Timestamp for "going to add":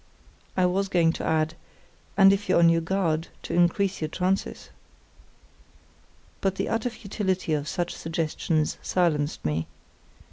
0.87-1.53